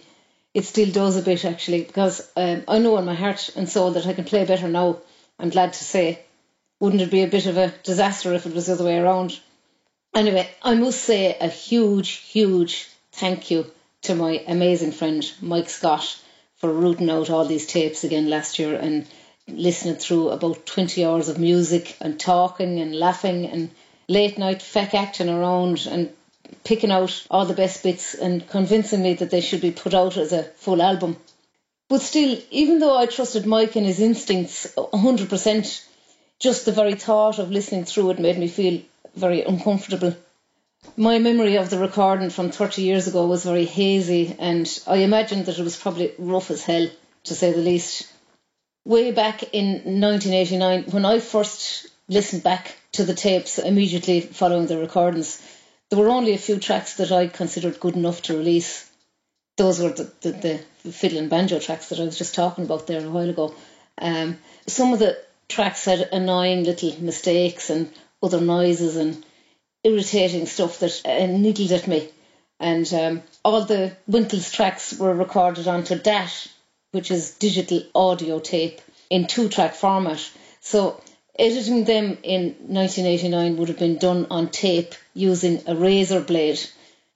it 0.54 0.66
still 0.66 0.92
does 0.92 1.18
a 1.18 1.22
bit 1.22 1.46
actually 1.46 1.84
because 1.84 2.28
um, 2.36 2.64
I 2.68 2.80
know 2.80 2.98
in 2.98 3.06
my 3.06 3.16
heart 3.16 3.50
and 3.56 3.70
soul 3.70 3.92
that 3.92 4.08
I 4.08 4.14
can 4.14 4.26
play 4.26 4.46
better 4.46 4.68
now. 4.68 5.00
I'm 5.38 5.50
glad 5.50 5.74
to 5.74 5.84
say. 5.84 6.24
Wouldn't 6.80 7.02
it 7.02 7.12
be 7.12 7.24
a 7.24 7.28
bit 7.28 7.46
of 7.46 7.58
a 7.58 7.74
disaster 7.84 8.34
if 8.34 8.46
it 8.46 8.54
was 8.54 8.68
the 8.68 8.74
other 8.74 8.86
way 8.86 8.98
around? 8.98 9.38
Anyway, 10.16 10.50
I 10.64 10.76
must 10.76 11.02
say 11.02 11.38
a 11.38 11.50
huge, 11.50 12.10
huge 12.10 12.88
thank 13.12 13.52
you 13.52 13.66
to 14.04 14.16
my 14.16 14.44
amazing 14.48 14.94
friend 14.94 15.30
Mike 15.42 15.70
Scott 15.70 16.18
for 16.56 16.72
rooting 16.72 17.10
out 17.10 17.30
all 17.30 17.46
these 17.46 17.68
tapes 17.68 18.04
again 18.04 18.30
last 18.30 18.60
year 18.60 18.76
and 18.76 19.08
listening 19.48 19.96
through 19.96 20.30
about 20.30 20.66
20 20.66 21.06
hours 21.06 21.30
of 21.30 21.38
music 21.40 21.98
and 22.00 22.20
talking 22.20 22.80
and 22.80 22.96
laughing 22.96 23.46
and 23.46 23.72
late 24.08 24.38
night 24.38 24.62
feck 24.62 24.94
acting 24.94 25.30
around 25.30 25.86
and 25.86 26.14
picking 26.64 26.92
out 26.92 27.26
all 27.30 27.46
the 27.46 27.54
best 27.54 27.84
bits 27.84 28.14
and 28.14 28.48
convincing 28.48 29.02
me 29.02 29.14
that 29.16 29.30
they 29.32 29.42
should 29.42 29.62
be 29.62 29.72
put 29.72 29.94
out 29.94 30.18
as 30.18 30.34
a 30.34 30.44
full 30.44 30.82
album. 30.82 31.18
But 31.90 32.02
still, 32.02 32.38
even 32.52 32.80
though 32.80 32.98
I 32.98 33.08
trusted 33.08 33.46
Mike 33.46 33.76
and 33.76 33.86
his 33.86 34.00
instincts 34.00 34.68
100%, 34.76 35.86
just 36.40 36.66
the 36.66 36.72
very 36.72 36.96
thought 36.96 37.40
of 37.40 37.52
listening 37.52 37.86
through 37.86 38.12
it 38.12 38.20
made 38.20 38.38
me 38.38 38.48
feel 38.48 38.82
very 39.16 39.42
uncomfortable. 39.44 40.16
My 40.96 41.20
memory 41.20 41.58
of 41.58 41.70
the 41.70 41.80
recording 41.80 42.30
from 42.30 42.52
30 42.52 42.84
years 42.84 43.08
ago 43.08 43.26
was 43.26 43.44
very 43.44 43.66
hazy, 43.66 44.36
and 44.40 44.66
I 44.88 44.98
imagined 44.98 45.48
that 45.48 45.60
it 45.60 45.64
was 45.64 45.76
probably 45.76 46.14
rough 46.18 46.52
as 46.52 46.64
hell, 46.64 46.88
to 47.26 47.36
say 47.36 47.52
the 47.52 47.58
least. 47.58 48.08
Way 48.86 49.12
back 49.12 49.44
in 49.54 50.00
1989, 50.02 50.84
when 50.92 51.06
I 51.06 51.20
first 51.20 51.88
listened 52.08 52.44
back 52.44 52.76
to 52.94 53.04
the 53.04 53.14
tapes 53.14 53.60
immediately 53.60 54.22
following 54.22 54.68
the 54.68 54.78
recordings, 54.78 55.42
there 55.90 56.00
were 56.00 56.10
only 56.10 56.34
a 56.34 56.38
few 56.38 56.60
tracks 56.60 56.96
that 56.96 57.12
I 57.12 57.28
considered 57.28 57.80
good 57.80 57.96
enough 57.96 58.22
to 58.24 58.38
release. 58.38 58.90
Those 59.58 59.80
were 59.80 59.90
the, 59.90 60.12
the, 60.22 60.62
the 60.84 60.92
fiddle 60.92 61.18
and 61.18 61.30
banjo 61.30 61.60
tracks 61.60 61.90
that 61.90 62.00
I 62.00 62.04
was 62.04 62.18
just 62.18 62.36
talking 62.36 62.64
about 62.64 62.88
there 62.88 63.06
a 63.06 63.10
while 63.10 63.30
ago. 63.30 63.56
Um, 63.98 64.38
some 64.68 64.94
of 64.94 65.00
the 65.00 65.18
tracks 65.48 65.86
had 65.86 66.10
annoying 66.12 66.64
little 66.64 66.96
mistakes 67.02 67.70
and 67.70 67.92
other 68.22 68.40
noises 68.40 68.96
and 68.96 69.24
irritating 69.84 70.46
stuff 70.46 70.80
that 70.80 71.02
uh, 71.06 71.26
niggled 71.26 71.72
at 71.72 71.88
me. 71.88 72.10
And 72.60 72.92
um, 72.94 73.24
all 73.44 73.66
the 73.66 73.96
Winkles 74.08 74.52
tracks 74.52 74.98
were 74.98 75.14
recorded 75.14 75.68
onto 75.68 75.98
DAT, 75.98 76.48
which 76.92 77.10
is 77.10 77.32
digital 77.32 77.84
audio 77.96 78.40
tape 78.40 78.80
in 79.10 79.28
two 79.28 79.50
track 79.50 79.74
format. 79.74 80.30
So 80.62 81.02
Editing 81.40 81.86
them 81.86 82.18
in 82.22 82.50
1989 82.68 83.56
would 83.56 83.70
have 83.70 83.80
been 83.80 83.98
done 83.98 84.28
on 84.30 84.50
tape 84.50 84.94
using 85.20 85.62
a 85.68 85.76
razor 85.76 86.22
blade. 86.22 86.60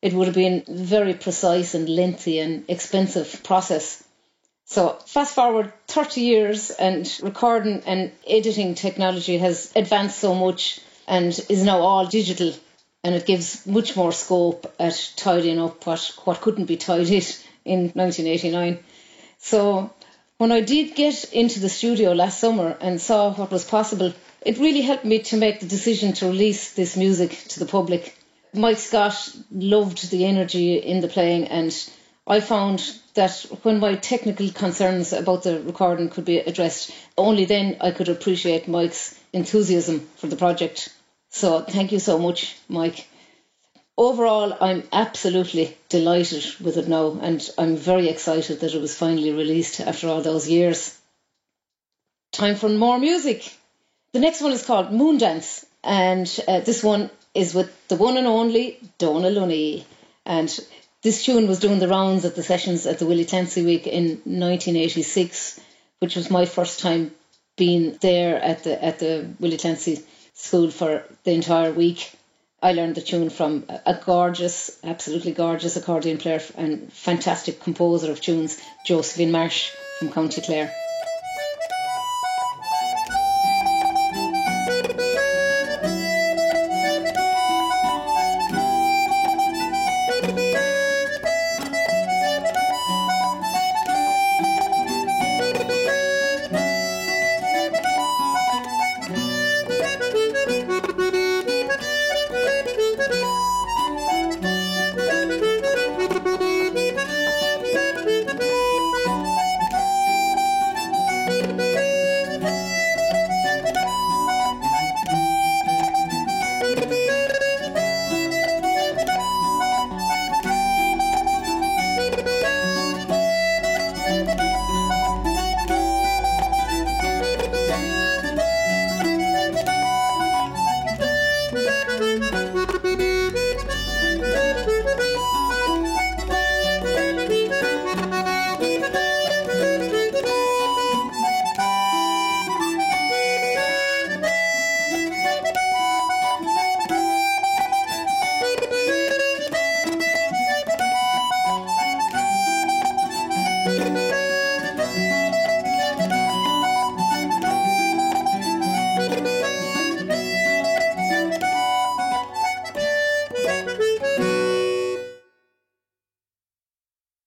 It 0.02 0.14
would 0.14 0.28
have 0.28 0.36
been 0.36 0.64
a 0.68 0.74
very 0.74 1.14
precise 1.14 1.74
and 1.74 1.88
lengthy 1.88 2.40
and 2.40 2.66
expensive 2.68 3.42
process. 3.44 4.04
So, 4.66 4.98
fast 5.06 5.36
forward 5.36 5.72
30 5.88 6.22
years, 6.22 6.72
and 6.72 7.10
recording 7.22 7.84
and 7.86 8.12
editing 8.28 8.76
technology 8.76 9.38
has 9.38 9.72
advanced 9.76 10.20
so 10.20 10.34
much 10.36 10.80
and 11.08 11.28
is 11.50 11.64
now 11.64 11.80
all 11.80 12.06
digital, 12.08 12.54
and 13.04 13.16
it 13.16 13.26
gives 13.26 13.66
much 13.68 13.96
more 13.96 14.12
scope 14.12 14.74
at 14.80 15.12
tidying 15.16 15.60
up 15.60 15.86
what, 15.86 16.14
what 16.24 16.42
couldn't 16.42 16.66
be 16.66 16.78
tidied 16.78 17.26
in 17.66 17.92
1989. 17.94 18.80
So, 19.40 19.92
when 20.38 20.52
I 20.52 20.62
did 20.62 20.96
get 20.96 21.32
into 21.34 21.60
the 21.60 21.70
studio 21.70 22.14
last 22.14 22.40
summer 22.40 22.76
and 22.82 23.00
saw 23.00 23.34
what 23.34 23.52
was 23.52 23.64
possible, 23.66 24.14
it 24.46 24.60
really 24.60 24.82
helped 24.82 25.06
me 25.06 25.20
to 25.20 25.38
make 25.38 25.60
the 25.60 25.66
decision 25.66 26.14
to 26.14 26.28
release 26.28 26.74
this 26.74 26.96
music 26.96 27.32
to 27.50 27.60
the 27.60 27.66
public. 27.66 28.16
Mike 28.54 28.78
Scott 28.78 29.36
loved 29.52 30.12
the 30.12 30.26
energy 30.26 30.76
in 30.76 31.02
the 31.02 31.08
playing, 31.08 31.48
and 31.48 31.74
I 32.28 32.40
found 32.40 32.80
that 33.16 33.34
when 33.64 33.80
my 33.80 33.96
technical 33.96 34.50
concerns 34.50 35.14
about 35.14 35.44
the 35.44 35.60
recording 35.62 36.10
could 36.10 36.26
be 36.26 36.40
addressed, 36.40 36.92
only 37.18 37.46
then 37.46 37.78
I 37.82 37.92
could 37.92 38.10
appreciate 38.10 38.68
Mike's 38.68 39.20
enthusiasm 39.34 40.08
for 40.18 40.28
the 40.28 40.36
project. 40.36 40.90
So, 41.30 41.62
thank 41.62 41.92
you 41.92 42.00
so 42.00 42.20
much, 42.20 42.56
Mike 42.70 43.08
overall, 43.98 44.56
I'm 44.60 44.84
absolutely 44.92 45.78
delighted 45.90 46.44
with 46.60 46.78
it 46.78 46.88
now, 46.88 47.18
and 47.22 47.48
I'm 47.58 47.76
very 47.76 48.10
excited 48.10 48.60
that 48.60 48.74
it 48.74 48.82
was 48.82 48.96
finally 48.96 49.32
released 49.32 49.80
after 49.80 50.08
all 50.08 50.22
those 50.22 50.50
years. 50.50 50.98
Time 52.32 52.56
for 52.56 52.70
more 52.70 53.00
music. 53.00 53.56
The 54.14 54.20
next 54.20 54.42
one 54.42 54.52
is 54.52 54.64
called 54.64 54.92
Moondance, 54.92 55.66
and 55.84 56.40
uh, 56.48 56.60
this 56.60 56.84
one 56.84 57.10
is 57.34 57.56
with 57.56 57.88
the 57.88 57.96
one 57.96 58.16
and 58.16 58.28
only 58.28 58.78
Donal 59.00 59.32
Lunny. 59.32 59.88
And 60.24 60.48
this 61.02 61.26
tune 61.26 61.48
was 61.48 61.60
doing 61.60 61.80
the 61.80 61.88
rounds 61.88 62.24
at 62.24 62.36
the 62.36 62.44
sessions 62.44 62.86
at 62.86 63.00
the 63.00 63.08
Willie 63.08 63.26
Clancy 63.26 63.66
Week 63.66 63.88
in 63.88 64.22
1986, 64.24 65.60
which 65.98 66.16
was 66.16 66.30
my 66.30 66.46
first 66.46 66.80
time 66.80 67.12
being 67.58 67.98
there 68.02 68.40
at 68.40 68.64
the 68.64 68.84
at 68.84 69.00
the 69.00 69.34
Willie 69.40 69.58
Clancy 69.58 70.06
School 70.36 70.70
for 70.70 71.04
the 71.24 71.32
entire 71.32 71.72
week. 71.72 72.12
I 72.62 72.74
learned 72.74 72.94
the 72.94 73.02
tune 73.02 73.32
from 73.32 73.66
a 73.68 73.96
gorgeous, 74.06 74.78
absolutely 74.84 75.32
gorgeous 75.32 75.76
accordion 75.76 76.20
player 76.20 76.42
and 76.56 76.94
fantastic 76.94 77.62
composer 77.62 78.12
of 78.12 78.22
tunes, 78.22 78.62
Josephine 78.86 79.32
Marsh 79.32 79.72
from 79.98 80.12
County 80.12 80.42
Clare. 80.42 80.72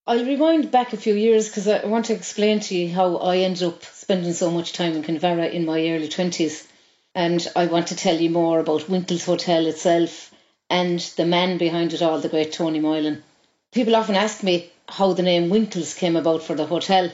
I'll 0.09 0.25
rewind 0.25 0.71
back 0.71 0.93
a 0.93 0.97
few 0.97 1.15
years 1.15 1.49
because 1.49 1.67
I 1.67 1.85
want 1.85 2.05
to 2.05 2.15
explain 2.15 2.61
to 2.61 2.77
you 2.77 2.95
how 2.95 3.17
I 3.17 3.39
ended 3.39 3.65
up 3.65 3.85
spending 3.85 4.35
so 4.35 4.53
much 4.53 4.73
time 4.73 4.93
in 4.93 5.03
Kinvara 5.03 5.51
in 5.51 5.65
my 5.65 5.81
early 5.89 6.07
20s. 6.07 6.65
And 7.13 7.45
I 7.57 7.67
want 7.67 7.89
to 7.89 7.97
tell 7.97 8.15
you 8.15 8.31
more 8.31 8.61
about 8.61 8.89
Winkles 8.89 9.25
Hotel 9.25 9.67
itself 9.67 10.33
and 10.71 11.01
the 11.17 11.27
man 11.27 11.59
behind 11.59 11.93
it 11.93 12.03
all, 12.03 12.21
the 12.21 12.29
great 12.29 12.53
Tony 12.53 12.79
Moylan. 12.79 13.25
People 13.73 13.97
often 13.97 14.15
ask 14.15 14.45
me 14.45 14.71
how 14.89 15.13
the 15.13 15.25
name 15.25 15.49
Winkles 15.49 15.95
came 15.95 16.15
about 16.15 16.45
for 16.45 16.55
the 16.55 16.67
hotel, 16.67 17.11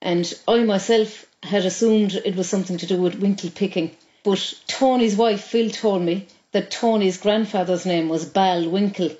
and 0.00 0.32
I 0.46 0.62
myself 0.62 1.26
had 1.42 1.64
assumed 1.64 2.14
it 2.14 2.36
was 2.36 2.48
something 2.48 2.78
to 2.78 2.86
do 2.86 3.02
with 3.02 3.18
winkle 3.18 3.50
picking. 3.50 3.96
But 4.22 4.54
Tony's 4.68 5.16
wife, 5.16 5.42
Phil, 5.42 5.70
told 5.70 6.02
me 6.02 6.28
that 6.52 6.70
Tony's 6.70 7.18
grandfather's 7.18 7.84
name 7.84 8.08
was 8.08 8.26
Bal 8.26 8.68
Winkle. 8.68 9.10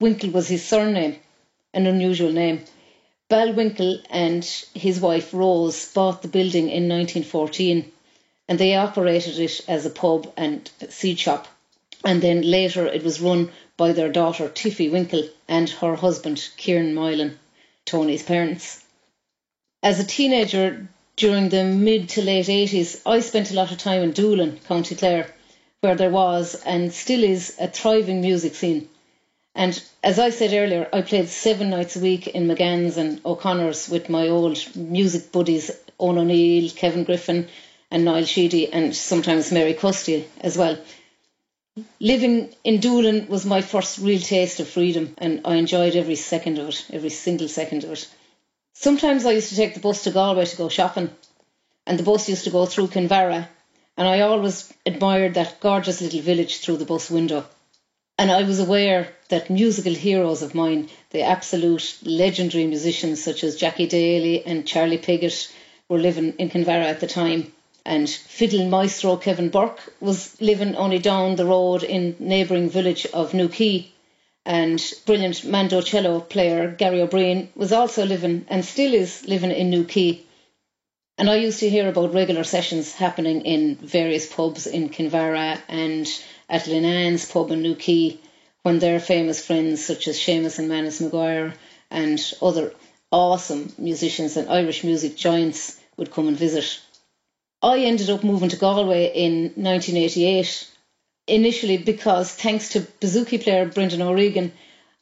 Winkle 0.00 0.30
was 0.30 0.48
his 0.48 0.64
surname, 0.64 1.18
an 1.74 1.86
unusual 1.86 2.32
name. 2.32 2.64
Balwinkle 3.28 4.02
and 4.10 4.44
his 4.74 5.00
wife 5.00 5.34
Rose 5.34 5.92
bought 5.92 6.22
the 6.22 6.28
building 6.28 6.68
in 6.68 6.88
1914 6.88 7.90
and 8.48 8.58
they 8.58 8.74
operated 8.76 9.38
it 9.38 9.60
as 9.66 9.84
a 9.84 9.90
pub 9.90 10.32
and 10.36 10.70
seed 10.88 11.18
shop. 11.18 11.48
And 12.04 12.22
then 12.22 12.42
later 12.42 12.86
it 12.86 13.02
was 13.02 13.20
run 13.20 13.50
by 13.76 13.92
their 13.92 14.12
daughter 14.12 14.48
Tiffy 14.48 14.90
Winkle 14.90 15.28
and 15.48 15.68
her 15.68 15.96
husband 15.96 16.48
Kieran 16.56 16.94
Moylan, 16.94 17.38
Tony's 17.84 18.22
parents. 18.22 18.84
As 19.82 19.98
a 19.98 20.04
teenager 20.04 20.88
during 21.16 21.48
the 21.48 21.64
mid 21.64 22.10
to 22.10 22.22
late 22.22 22.46
80s, 22.46 23.00
I 23.06 23.20
spent 23.20 23.50
a 23.50 23.54
lot 23.54 23.72
of 23.72 23.78
time 23.78 24.02
in 24.02 24.12
Doolin, 24.12 24.60
County 24.68 24.94
Clare, 24.94 25.34
where 25.80 25.94
there 25.94 26.10
was 26.10 26.54
and 26.54 26.92
still 26.92 27.22
is 27.22 27.56
a 27.58 27.68
thriving 27.68 28.20
music 28.20 28.54
scene. 28.54 28.88
And 29.54 29.80
as 30.02 30.18
I 30.18 30.30
said 30.30 30.52
earlier, 30.52 30.88
I 30.92 31.02
played 31.02 31.28
seven 31.28 31.70
nights 31.70 31.94
a 31.94 32.00
week 32.00 32.26
in 32.26 32.48
McGann's 32.48 32.96
and 32.96 33.20
O'Connor's 33.24 33.88
with 33.88 34.08
my 34.08 34.28
old 34.28 34.58
music 34.74 35.30
buddies, 35.30 35.70
Owen 36.00 36.18
O'Neill, 36.18 36.70
Kevin 36.70 37.04
Griffin, 37.04 37.48
and 37.90 38.04
Niall 38.04 38.24
Sheedy, 38.24 38.72
and 38.72 38.94
sometimes 38.94 39.52
Mary 39.52 39.74
Custy 39.74 40.24
as 40.40 40.58
well. 40.58 40.76
Living 42.00 42.52
in 42.64 42.80
Doolin 42.80 43.28
was 43.28 43.46
my 43.46 43.60
first 43.60 43.98
real 43.98 44.20
taste 44.20 44.58
of 44.58 44.68
freedom, 44.68 45.14
and 45.18 45.40
I 45.44 45.54
enjoyed 45.56 45.94
every 45.94 46.16
second 46.16 46.58
of 46.58 46.70
it, 46.70 46.84
every 46.92 47.10
single 47.10 47.48
second 47.48 47.84
of 47.84 47.92
it. 47.92 48.08
Sometimes 48.72 49.24
I 49.24 49.32
used 49.32 49.50
to 49.50 49.56
take 49.56 49.74
the 49.74 49.80
bus 49.80 50.02
to 50.04 50.10
Galway 50.10 50.46
to 50.46 50.56
go 50.56 50.68
shopping, 50.68 51.10
and 51.86 51.96
the 51.96 52.02
bus 52.02 52.28
used 52.28 52.44
to 52.44 52.50
go 52.50 52.66
through 52.66 52.88
Kinvara, 52.88 53.48
and 53.96 54.08
I 54.08 54.20
always 54.20 54.72
admired 54.84 55.34
that 55.34 55.60
gorgeous 55.60 56.00
little 56.00 56.20
village 56.20 56.58
through 56.58 56.78
the 56.78 56.84
bus 56.84 57.08
window. 57.08 57.44
And 58.16 58.30
I 58.30 58.44
was 58.44 58.60
aware 58.60 59.08
that 59.28 59.50
musical 59.50 59.92
heroes 59.92 60.42
of 60.42 60.54
mine, 60.54 60.88
the 61.10 61.22
absolute 61.22 61.98
legendary 62.04 62.64
musicians 62.64 63.22
such 63.22 63.42
as 63.42 63.56
Jackie 63.56 63.88
Daly 63.88 64.46
and 64.46 64.64
Charlie 64.64 64.98
Piggott, 64.98 65.50
were 65.88 65.98
living 65.98 66.34
in 66.38 66.48
Kinvara 66.48 66.84
at 66.84 67.00
the 67.00 67.08
time. 67.08 67.52
And 67.84 68.08
fiddle 68.08 68.68
maestro 68.68 69.16
Kevin 69.16 69.48
Burke 69.48 69.92
was 70.00 70.40
living 70.40 70.76
only 70.76 71.00
down 71.00 71.34
the 71.34 71.44
road 71.44 71.82
in 71.82 72.14
neighbouring 72.20 72.70
village 72.70 73.04
of 73.06 73.34
Newquay. 73.34 73.88
And 74.46 74.80
brilliant 75.06 75.44
mandocello 75.44 76.20
player 76.20 76.70
Garry 76.70 77.00
Ó 77.00 77.08
Briain 77.08 77.48
was 77.56 77.72
also 77.72 78.06
living 78.06 78.46
and 78.48 78.64
still 78.64 78.94
is 78.94 79.26
living 79.26 79.50
in 79.50 79.70
Newquay. 79.70 80.20
And 81.18 81.28
I 81.28 81.36
used 81.36 81.60
to 81.60 81.68
hear 81.68 81.88
about 81.88 82.14
regular 82.14 82.44
sessions 82.44 82.94
happening 82.94 83.42
in 83.42 83.74
various 83.76 84.32
pubs 84.32 84.66
in 84.66 84.88
Kinvara 84.88 85.60
and 85.68 86.06
at 86.48 86.66
Linnane's 86.66 87.30
pub 87.30 87.50
in 87.50 87.62
Newquay 87.62 88.18
when 88.62 88.78
their 88.78 89.00
famous 89.00 89.44
friends 89.44 89.84
such 89.84 90.08
as 90.08 90.18
Seamus 90.18 90.58
and 90.58 90.68
Manus 90.68 91.00
McGuire 91.00 91.54
and 91.90 92.32
other 92.40 92.74
awesome 93.12 93.72
musicians 93.78 94.36
and 94.36 94.48
Irish 94.48 94.84
music 94.84 95.16
giants 95.16 95.80
would 95.96 96.10
come 96.10 96.28
and 96.28 96.36
visit. 96.36 96.80
I 97.62 97.78
ended 97.80 98.10
up 98.10 98.24
moving 98.24 98.48
to 98.50 98.56
Galway 98.56 99.12
in 99.14 99.52
1988, 99.54 100.68
initially 101.28 101.76
because 101.78 102.32
thanks 102.32 102.70
to 102.70 102.80
bouzouki 102.80 103.42
player 103.42 103.66
Brendan 103.66 104.02
O'Regan, 104.02 104.52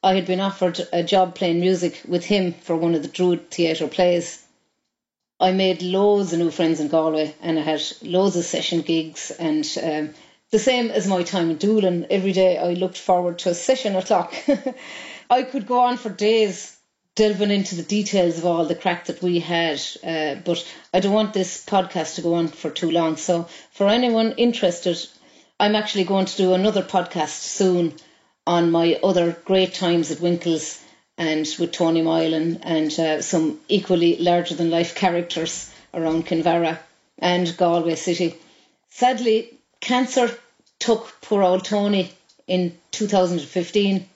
I 0.02 0.14
had 0.14 0.26
been 0.26 0.40
offered 0.40 0.80
a 0.92 1.02
job 1.02 1.34
playing 1.34 1.60
music 1.60 2.02
with 2.06 2.24
him 2.24 2.52
for 2.52 2.76
one 2.76 2.94
of 2.94 3.02
the 3.02 3.08
Druid 3.08 3.50
Theatre 3.50 3.88
plays. 3.88 4.44
I 5.40 5.52
made 5.52 5.82
loads 5.82 6.32
of 6.32 6.38
new 6.40 6.50
friends 6.50 6.80
in 6.80 6.88
Galway 6.88 7.34
and 7.40 7.58
I 7.58 7.62
had 7.62 7.82
loads 8.02 8.36
of 8.36 8.44
session 8.44 8.82
gigs 8.82 9.30
and 9.30 9.64
um, 9.82 10.14
the 10.52 10.58
same 10.58 10.90
as 10.90 11.08
my 11.08 11.22
time 11.22 11.50
in 11.50 11.56
Doolin. 11.56 12.06
Every 12.10 12.32
day 12.32 12.58
I 12.58 12.74
looked 12.74 12.98
forward 12.98 13.38
to 13.40 13.50
a 13.50 13.54
session 13.54 13.96
o'clock. 13.96 14.34
I 15.30 15.44
could 15.44 15.66
go 15.66 15.80
on 15.80 15.96
for 15.96 16.10
days 16.10 16.76
delving 17.14 17.50
into 17.50 17.74
the 17.74 17.82
details 17.82 18.36
of 18.36 18.44
all 18.44 18.66
the 18.66 18.74
crack 18.74 19.06
that 19.06 19.22
we 19.22 19.40
had, 19.40 19.80
uh, 20.04 20.34
but 20.44 20.62
I 20.92 21.00
don't 21.00 21.14
want 21.14 21.32
this 21.32 21.64
podcast 21.64 22.16
to 22.16 22.22
go 22.22 22.34
on 22.34 22.48
for 22.48 22.70
too 22.70 22.90
long. 22.90 23.16
So, 23.16 23.48
for 23.72 23.88
anyone 23.88 24.32
interested, 24.32 24.98
I'm 25.58 25.74
actually 25.74 26.04
going 26.04 26.26
to 26.26 26.36
do 26.36 26.52
another 26.52 26.82
podcast 26.82 27.40
soon 27.40 27.94
on 28.46 28.70
my 28.70 29.00
other 29.02 29.32
great 29.46 29.72
times 29.72 30.10
at 30.10 30.20
Winkles 30.20 30.82
and 31.16 31.48
with 31.58 31.72
Tony 31.72 32.02
Moylan 32.02 32.58
and 32.62 32.98
uh, 32.98 33.22
some 33.22 33.58
equally 33.68 34.18
larger 34.18 34.54
than 34.54 34.70
life 34.70 34.94
characters 34.94 35.72
around 35.94 36.26
Kinvara 36.26 36.78
and 37.18 37.56
Galway 37.56 37.94
City. 37.94 38.34
Sadly, 38.90 39.58
cancer 39.80 40.30
took 40.82 41.16
poor 41.20 41.44
old 41.44 41.64
Tony 41.64 42.10
in 42.48 42.76
2015 42.90 44.08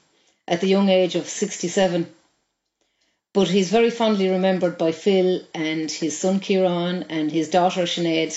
at 0.48 0.60
the 0.60 0.66
young 0.66 0.88
age 0.88 1.14
of 1.14 1.28
67. 1.28 2.12
But 3.32 3.48
he's 3.48 3.70
very 3.70 3.90
fondly 3.90 4.28
remembered 4.28 4.76
by 4.76 4.90
Phil 4.90 5.42
and 5.54 5.88
his 5.88 6.18
son 6.18 6.40
Kieran 6.40 7.06
and 7.08 7.30
his 7.30 7.50
daughter 7.50 7.82
Sinead 7.86 8.34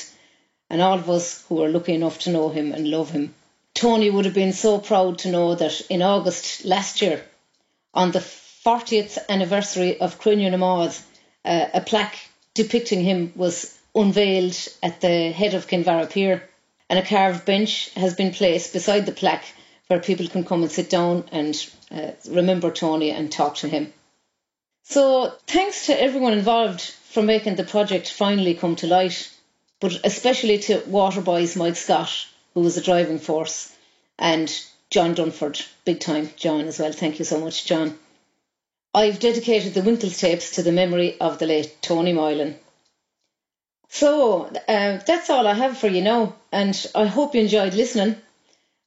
and 0.70 0.80
all 0.80 1.00
of 1.00 1.10
us 1.10 1.44
who 1.50 1.64
are 1.64 1.70
lucky 1.70 1.96
enough 1.96 2.20
to 2.20 2.30
know 2.30 2.50
him 2.50 2.72
and 2.72 2.92
love 2.92 3.10
him. 3.10 3.34
Tony 3.74 4.12
would 4.12 4.26
have 4.26 4.36
been 4.36 4.54
so 4.54 4.78
proud 4.78 5.18
to 5.20 5.32
know 5.32 5.56
that 5.56 5.82
in 5.90 6.04
August 6.04 6.66
last 6.66 7.02
year, 7.02 7.26
on 7.96 8.12
the 8.12 8.20
40th 8.20 9.18
anniversary 9.28 10.00
of 10.00 10.20
Cruinniú 10.22 10.52
na 10.52 10.58
Mbád, 10.58 11.02
uh, 11.46 11.66
a 11.74 11.82
plaque 11.82 12.20
depicting 12.54 13.04
him 13.04 13.34
was 13.36 13.76
unveiled 13.96 14.56
at 14.84 15.02
the 15.02 15.32
head 15.32 15.56
of 15.56 15.68
Kinvara 15.68 16.08
Pier 16.08 16.44
and 16.90 17.00
a 17.00 17.06
carved 17.06 17.46
bench 17.46 17.94
has 17.94 18.16
been 18.16 18.34
placed 18.34 18.74
beside 18.74 19.06
the 19.06 19.12
plaque 19.12 19.46
where 19.88 20.00
people 20.00 20.28
can 20.28 20.44
come 20.44 20.64
and 20.64 20.72
sit 20.72 20.90
down 20.90 21.24
and 21.32 21.70
uh, 21.92 22.12
remember 22.30 22.72
Tony 22.72 23.12
and 23.12 23.32
talk 23.32 23.56
to 23.56 23.68
him. 23.68 23.94
So, 24.84 25.34
thanks 25.48 25.86
to 25.86 26.02
everyone 26.02 26.34
involved 26.34 26.82
for 26.82 27.22
making 27.22 27.56
the 27.56 27.64
project 27.64 28.12
finally 28.12 28.56
come 28.56 28.76
to 28.78 28.88
light, 28.88 29.30
but 29.80 30.00
especially 30.04 30.60
to 30.60 30.80
Waterboys 30.82 31.56
Mike 31.56 31.76
Scott, 31.76 32.28
who 32.54 32.62
was 32.62 32.78
a 32.78 32.84
driving 32.84 33.20
force, 33.20 33.72
and 34.18 34.48
John 34.90 35.16
Dunford, 35.16 35.66
big 35.86 36.00
time 36.00 36.32
John 36.36 36.66
as 36.66 36.80
well. 36.80 36.92
Thank 36.92 37.20
you 37.20 37.26
so 37.26 37.40
much, 37.40 37.66
John. 37.66 37.98
I've 38.94 39.20
dedicated 39.20 39.76
the 39.76 39.84
Winkles 39.84 40.18
tapes 40.18 40.52
to 40.52 40.64
the 40.64 40.72
memory 40.72 41.20
of 41.20 41.38
the 41.38 41.46
late 41.46 41.80
Tony 41.82 42.14
Moylan, 42.14 42.58
so 43.90 44.46
uh, 44.46 45.00
that's 45.06 45.30
all 45.30 45.48
I 45.48 45.54
have 45.54 45.78
for 45.78 45.88
you 45.88 46.02
now, 46.02 46.36
and 46.52 46.74
I 46.96 47.06
hope 47.06 47.36
you 47.36 47.42
enjoyed 47.42 47.74
listening. 47.74 48.16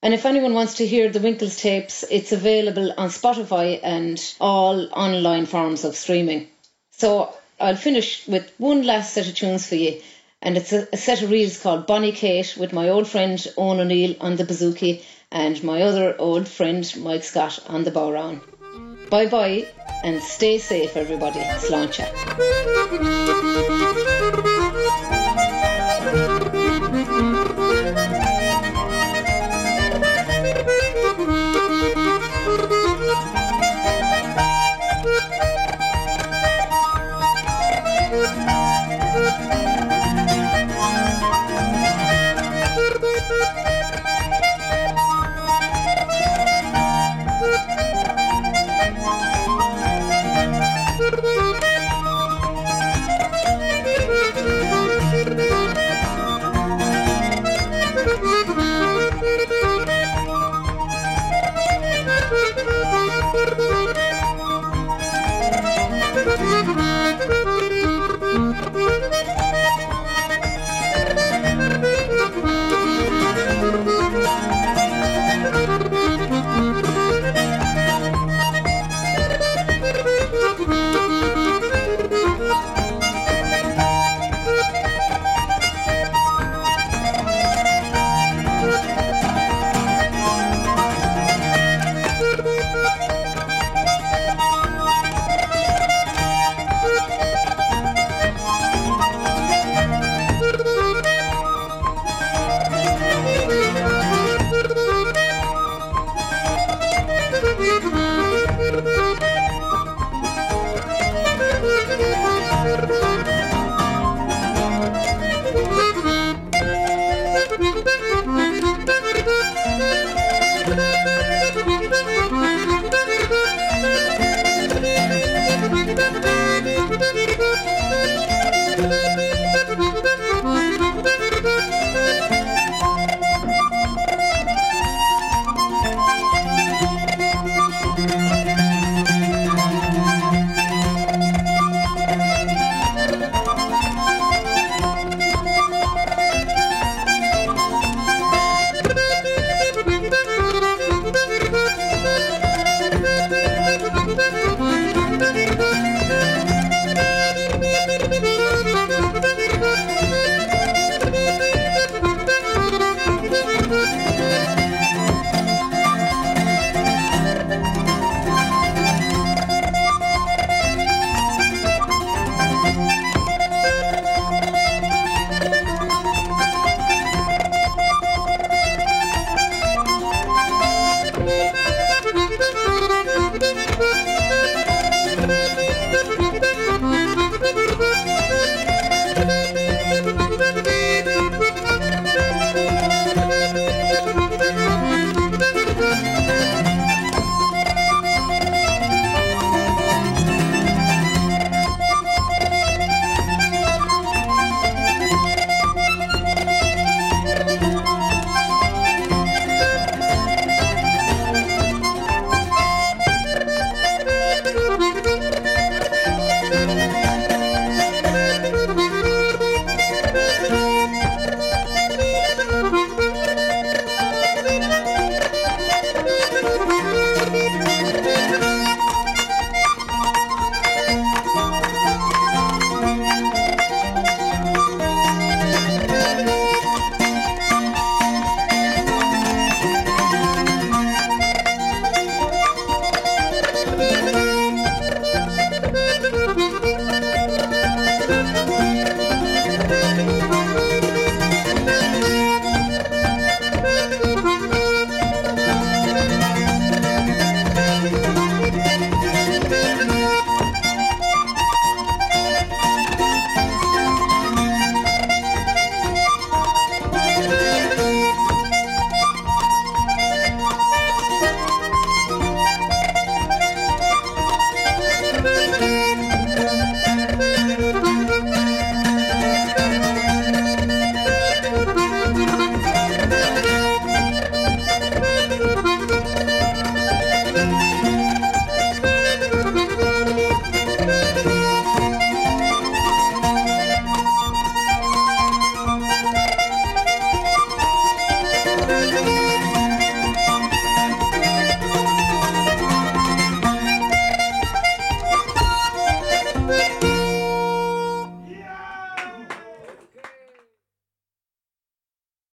And 0.02 0.14
if 0.14 0.26
anyone 0.26 0.54
wants 0.54 0.74
to 0.74 0.86
hear 0.86 1.10
the 1.10 1.20
Winkles 1.20 1.56
tapes, 1.56 2.04
it's 2.10 2.32
available 2.32 2.92
on 2.96 3.08
Spotify 3.08 3.78
and 3.82 4.20
all 4.40 4.88
online 4.92 5.46
forms 5.46 5.84
of 5.84 5.94
streaming. 5.94 6.48
So 6.92 7.32
I'll 7.60 7.76
finish 7.76 8.26
with 8.26 8.52
one 8.58 8.82
last 8.82 9.14
set 9.14 9.28
of 9.28 9.34
tunes 9.34 9.66
for 9.66 9.76
you, 9.76 10.00
and 10.40 10.56
it's 10.56 10.72
a, 10.72 10.88
a 10.92 10.96
set 10.96 11.22
of 11.22 11.30
reels 11.30 11.60
called 11.62 11.86
Bonnie 11.86 12.12
Kate 12.12 12.56
with 12.56 12.72
my 12.72 12.88
old 12.88 13.06
friend 13.06 13.44
Owen 13.56 13.80
O'Neill 13.80 14.16
on 14.20 14.36
the 14.36 14.44
bouzouki 14.44 15.04
and 15.30 15.62
my 15.62 15.82
other 15.82 16.16
old 16.18 16.48
friend 16.48 16.92
Mike 16.98 17.24
Scott 17.24 17.60
on 17.68 17.84
the 17.84 17.90
bodhrán. 17.90 18.40
Bye 19.10 19.26
bye 19.26 19.66
and 20.04 20.22
stay 20.22 20.58
safe, 20.58 20.96
everybody. 20.96 21.40
Sláinte. 21.58 22.08